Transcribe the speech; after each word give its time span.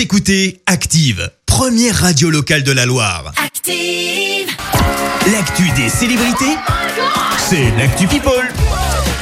Vous 0.00 0.04
écoutez 0.04 0.62
Active, 0.64 1.30
première 1.44 1.94
radio 1.94 2.30
locale 2.30 2.62
de 2.62 2.72
la 2.72 2.86
Loire. 2.86 3.34
Active. 3.36 4.48
L'actu 5.30 5.64
des 5.76 5.90
célébrités, 5.90 6.56
c'est 7.36 7.70
l'actu 7.76 8.06
People. 8.06 8.48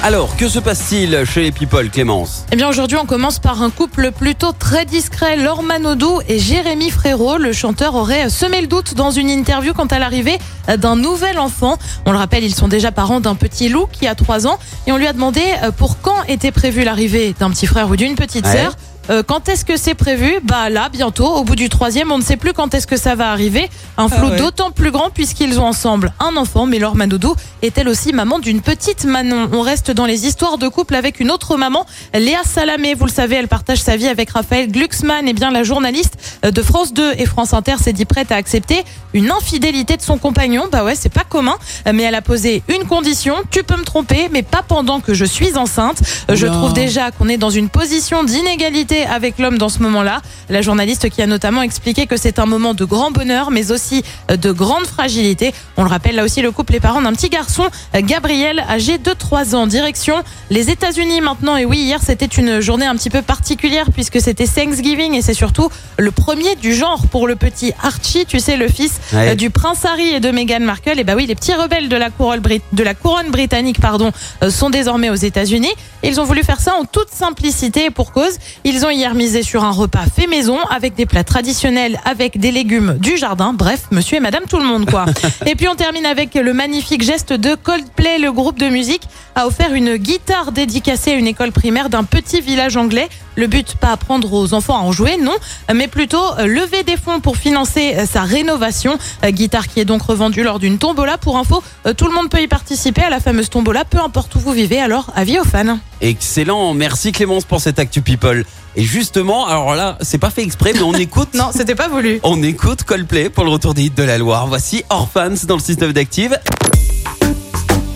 Alors, 0.04 0.37
que 0.37 0.49
se 0.49 0.61
passe-t-il 0.61 1.25
chez 1.25 1.43
les 1.43 1.51
People, 1.51 1.91
Clémence? 1.91 2.45
Eh 2.53 2.56
bien 2.56 2.69
aujourd'hui 2.69 2.96
on 2.96 3.06
commence 3.06 3.41
par 3.41 3.61
un 3.61 3.71
couple 3.71 4.12
plutôt 4.12 4.53
très 4.53 4.85
discret, 4.85 5.37
Laure 5.37 5.64
Manodou 5.64 6.21
et 6.29 6.38
Jérémy 6.38 6.90
Frérot. 6.90 7.38
Le 7.38 7.53
chanteur 7.53 7.97
aurait 7.97 8.31
semé 8.31 8.60
le 8.60 8.69
doute 8.69 8.95
dans 8.95 9.10
une 9.10 9.31
interview 9.31 9.74
quant 9.74 9.87
à 9.87 9.99
l'arrivée 9.99 10.38
d'un 10.76 10.95
nouvel 10.95 11.40
enfant. 11.40 11.76
On 12.06 12.13
le 12.13 12.19
rappelle, 12.19 12.45
ils 12.45 12.54
sont 12.54 12.69
déjà 12.69 12.92
parents 12.92 13.19
d'un 13.19 13.35
petit 13.35 13.69
loup 13.69 13.88
qui 13.90 14.06
a 14.06 14.15
3 14.15 14.47
ans 14.47 14.60
et 14.87 14.92
on 14.92 14.97
lui 14.97 15.08
a 15.08 15.13
demandé 15.13 15.42
euh, 15.65 15.72
pour 15.72 16.01
quand 16.01 16.23
était 16.29 16.52
prévue 16.52 16.84
l'arrivée 16.84 17.34
d'un 17.37 17.51
petit 17.51 17.66
frère 17.66 17.91
ou 17.91 17.97
d'une 17.97 18.15
petite 18.15 18.47
Ouais. 18.47 18.69
Euh, 19.11 19.23
quand 19.27 19.48
est-ce 19.48 19.65
que 19.65 19.77
c'est 19.77 19.95
prévu 19.95 20.34
Bah 20.45 20.69
là, 20.70 20.88
bientôt, 20.91 21.27
au 21.27 21.45
bout 21.45 21.57
du 21.57 21.69
troisième, 21.69 22.12
on 22.12 22.19
ne 22.19 22.23
sait 22.23 22.37
plus 22.37 22.53
quand 22.53 22.75
est-ce 22.75 22.87
que 22.87 22.97
ça 22.97 23.15
va 23.15 23.30
arriver. 23.30 23.69
Un 23.97 24.09
flou 24.09 24.27
Ah 24.27 24.30
ouais. 24.30 24.37
d'autant 24.37 24.71
plus 24.71 24.91
grand 24.91 25.11
puisqu'ils 25.11 25.59
ont 25.61 25.66
ensemble 25.66 26.12
un 26.21 26.37
enfant, 26.37 26.66
mais 26.66 26.79
Laure 26.79 26.95
Manodou 26.95 27.35
est 27.63 27.77
elle 27.79 27.89
aussi 27.89 28.13
maman 28.13 28.39
d'une 28.39 28.61
petite 28.61 29.05
Manon. 29.05 29.49
On 29.52 29.63
reste 29.63 29.91
dans 29.91 30.07
les 30.07 30.27
histoires 30.27 30.59
de 30.59 30.69
couple 30.69 30.95
avec 30.95 31.21
une 31.21 31.30
autre 31.30 31.57
maman, 31.57 31.87
Léa 32.15 32.43
Salamé. 32.45 32.95
Vous 32.95 33.07
le 33.07 33.11
savez, 33.11 33.37
elle 33.37 33.49
partage 33.49 33.79
sa 33.80 33.97
vie 33.97 34.09
avec 34.09 34.30
Raphaël 34.30 34.71
Glucksmann. 34.71 35.27
Et 35.27 35.33
bien 35.33 35.51
la 35.51 35.63
journaliste 35.63 36.15
de 36.43 36.63
France 36.63 36.93
2 36.93 37.13
et 37.19 37.27
France 37.27 37.55
Inter 37.55 37.77
s'est 37.83 37.93
dit 37.93 38.05
prête 38.05 38.30
à 38.30 38.37
accepter 38.37 38.85
une 39.15 39.30
infidélité 39.30 39.97
de 39.97 40.02
son 40.02 40.19
compagnon. 40.19 40.65
Bah 40.71 40.85
ouais, 40.85 40.95
c'est 40.95 41.09
pas 41.13 41.25
commun, 41.25 41.57
mais 41.93 42.02
elle 42.02 42.15
a 42.15 42.23
posé 42.23 42.63
une 42.69 42.85
condition. 42.87 43.35
Tu 43.51 43.63
peux 43.63 43.77
me 43.77 43.85
tromper, 43.85 44.29
mais 44.33 44.43
pas 44.43 44.63
pendant 44.63 45.01
que 45.01 45.15
je 45.15 45.25
suis 45.25 45.57
enceinte. 45.57 45.99
Je 46.33 46.47
trouve 46.47 46.73
déjà 46.73 47.11
qu'on 47.11 47.29
est 47.29 47.38
dans 47.38 47.51
une 47.51 47.69
position 47.69 48.23
d'inégalité 48.25 48.98
avec 49.07 49.38
l'homme 49.38 49.59
dans 49.59 49.69
ce 49.69 49.80
moment-là. 49.80 50.20
La 50.48 50.62
journaliste 50.62 51.09
qui 51.11 51.23
a 51.23 51.27
notamment 51.27 51.62
expliqué 51.62 52.07
que 52.07 52.16
c'est 52.16 52.38
un 52.38 52.47
moment 52.47 52.75
de 52.75 52.84
grand 52.84 53.11
bonheur, 53.11 53.51
mais 53.51 53.71
aussi 53.73 54.02
euh, 54.30 54.37
de 54.37 54.51
grande 54.52 54.87
fragilité. 54.87 55.52
On 55.77 55.82
le 55.85 55.88
rappelle, 55.91 56.15
là 56.16 56.24
aussi, 56.24 56.43
le 56.43 56.51
couple 56.52 56.74
est 56.77 56.80
parent 56.80 57.02
d'un 57.02 57.13
petit 57.13 57.29
garçon, 57.29 57.65
euh, 57.95 58.01
Gabriel, 58.02 58.65
âgé 58.69 58.99
de 58.99 59.13
3 59.13 59.54
ans. 59.54 59.66
Direction 59.66 60.15
les 60.51 60.71
États-Unis 60.71 61.21
maintenant. 61.21 61.57
Et 61.57 61.65
oui, 61.65 61.79
hier, 61.79 62.01
c'était 62.04 62.26
une 62.26 62.60
journée 62.60 62.87
un 62.87 62.96
petit 62.96 63.10
peu 63.10 63.23
particulière 63.23 63.87
puisque 63.93 64.20
c'était 64.20 64.46
Thanksgiving 64.46 65.14
et 65.14 65.22
c'est 65.22 65.34
surtout 65.34 65.69
le 65.98 66.10
premier 66.10 66.56
du 66.56 66.74
genre 66.74 67.06
pour 67.08 67.26
le 67.28 67.36
petit 67.36 67.72
Archie, 67.82 68.24
tu 68.26 68.41
sais, 68.41 68.56
le 68.56 68.69
fils 68.69 69.00
Ouais. 69.12 69.30
euh, 69.30 69.34
du 69.34 69.50
prince 69.50 69.84
Harry 69.84 70.08
et 70.10 70.20
de 70.20 70.30
Meghan 70.30 70.60
Markle. 70.60 70.98
Et 70.98 71.04
bah 71.04 71.14
oui, 71.16 71.26
les 71.26 71.34
petits 71.34 71.54
rebelles 71.54 71.88
de 71.88 71.96
la 71.96 72.10
couronne, 72.10 72.41
brit- 72.41 72.60
de 72.72 72.82
la 72.82 72.94
couronne 72.94 73.30
britannique, 73.30 73.80
pardon, 73.80 74.10
sont 74.50 74.70
désormais 74.70 75.10
aux 75.10 75.14
États-Unis. 75.14 75.72
Ils 76.02 76.20
ont 76.20 76.24
voulu 76.24 76.42
faire 76.42 76.60
ça 76.60 76.74
en 76.74 76.84
toute 76.84 77.10
simplicité 77.10 77.86
et 77.86 77.91
pour 77.91 78.12
cause. 78.12 78.36
Ils 78.64 78.84
ont 78.86 78.88
hier 78.91 79.14
misé 79.14 79.42
sur 79.42 79.64
un 79.64 79.70
repas 79.70 80.05
fait 80.14 80.27
maison 80.27 80.58
avec 80.70 80.94
des 80.94 81.06
plats 81.06 81.25
traditionnels, 81.25 82.00
avec 82.05 82.39
des 82.39 82.50
légumes 82.50 82.97
du 82.98 83.17
jardin. 83.17 83.53
Bref, 83.53 83.83
monsieur 83.91 84.17
et 84.17 84.20
madame 84.20 84.44
tout 84.48 84.58
le 84.58 84.64
monde, 84.64 84.89
quoi. 84.89 85.06
et 85.47 85.55
puis 85.55 85.69
on 85.69 85.75
termine 85.75 86.06
avec 86.06 86.34
le 86.34 86.53
magnifique 86.53 87.03
geste 87.03 87.33
de 87.33 87.55
Coldplay. 87.55 88.19
Le 88.19 88.33
groupe 88.33 88.59
de 88.59 88.69
musique 88.69 89.03
a 89.34 89.47
offert 89.47 89.75
une 89.75 89.97
guitare 89.97 90.53
dédicacée 90.53 91.12
à 91.12 91.14
une 91.14 91.27
école 91.27 91.53
primaire 91.53 91.89
d'un 91.89 92.05
petit 92.05 92.41
village 92.41 92.77
anglais. 92.77 93.09
Le 93.36 93.47
but, 93.47 93.77
pas 93.77 93.92
apprendre 93.92 94.33
aux 94.33 94.53
enfants 94.53 94.77
à 94.77 94.81
en 94.81 94.91
jouer, 94.91 95.16
non, 95.16 95.36
mais 95.72 95.86
plutôt 95.86 96.22
euh, 96.39 96.47
lever 96.47 96.83
des 96.83 96.97
fonds 96.97 97.20
pour 97.20 97.36
financer 97.36 97.94
euh, 97.97 98.05
sa 98.05 98.22
rénovation. 98.22 98.98
Euh, 99.25 99.31
Guitare 99.31 99.69
qui 99.69 99.78
est 99.78 99.84
donc 99.84 100.03
revendue 100.03 100.42
lors 100.42 100.59
d'une 100.59 100.78
tombola. 100.78 101.19
Pour 101.19 101.39
info, 101.39 101.62
tout 101.97 102.06
le 102.06 102.12
monde 102.12 102.31
peut 102.31 102.42
y 102.42 102.48
participer 102.48 103.03
à 103.03 103.11
la 103.11 103.20
fameuse 103.20 103.48
tombola, 103.48 103.84
peu 103.84 103.98
importe 103.98 104.34
où 104.34 104.41
vous 104.41 104.53
vivez. 104.53 104.81
Alors, 104.81 105.12
avis 105.14 105.39
aux 105.39 105.44
fans. 105.44 105.78
Excellent, 106.00 106.74
merci 106.74 107.12
Clémence 107.12 107.44
pour 107.44 107.60
cette 107.60 107.78
Actu 107.78 108.02
People. 108.02 108.44
Et 108.77 108.84
justement, 108.84 109.46
alors 109.46 109.74
là, 109.74 109.98
c'est 110.00 110.18
pas 110.18 110.30
fait 110.30 110.42
exprès, 110.42 110.72
mais 110.72 110.82
on 110.82 110.92
écoute... 110.94 111.34
Non, 111.34 111.50
c'était 111.52 111.74
pas 111.74 111.88
voulu. 111.88 112.20
On 112.22 112.42
écoute 112.42 112.84
Coldplay 112.84 113.30
pour 113.30 113.44
le 113.44 113.50
retour 113.50 113.74
des 113.74 113.84
hits 113.84 113.91
de 113.91 114.02
la 114.02 114.19
Loire. 114.19 114.46
Voici 114.46 114.84
Orphans 114.91 115.34
dans 115.46 115.56
le 115.56 115.62
système 115.62 115.92
d'Active. 115.92 116.38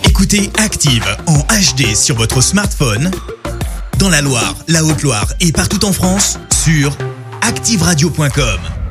Écoutez 0.04 0.50
Active 0.58 1.04
en 1.26 1.38
HD 1.38 1.94
sur 1.94 2.16
votre 2.16 2.40
smartphone, 2.40 3.10
dans 3.98 4.08
la 4.08 4.20
Loire, 4.20 4.54
la 4.68 4.84
Haute-Loire 4.84 5.26
et 5.40 5.52
partout 5.52 5.84
en 5.84 5.92
France, 5.92 6.38
sur 6.64 6.96
activeradio.com. 7.42 8.81